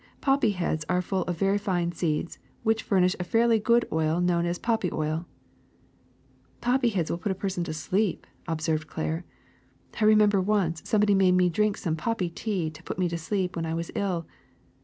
[0.19, 4.47] ^'Poppy heads are full of very fine seeds which furnish a fairly good oil known
[4.47, 5.27] as poppy oil.'*
[5.97, 9.25] *' Poppy heads will put a person to sleep," ob served Claire.
[9.93, 13.55] ''I remember once somebody made me drink some poppy tea to put me to sleep
[13.55, 14.25] when I was ill.